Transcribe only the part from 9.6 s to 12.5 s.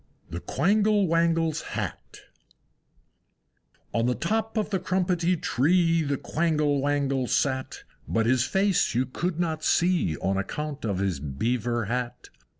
see, On account of his Beaver Hat.